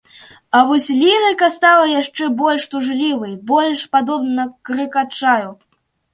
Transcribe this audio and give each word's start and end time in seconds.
А 0.59 0.59
вось 0.69 0.85
лірыка 1.01 1.49
стала 1.55 1.83
яшчэ 1.91 2.23
больш 2.39 2.65
тужлівай, 2.73 3.37
больш 3.53 3.85
падобнай 3.99 4.35
на 4.41 4.49
крык 4.71 5.01
адчаю. 5.05 5.49